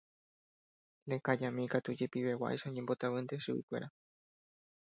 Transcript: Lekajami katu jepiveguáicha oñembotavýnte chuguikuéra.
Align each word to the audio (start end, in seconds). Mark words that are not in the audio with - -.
Lekajami 1.09 1.65
katu 1.73 1.91
jepiveguáicha 1.99 2.69
oñembotavýnte 2.69 3.35
chuguikuéra. 3.43 3.87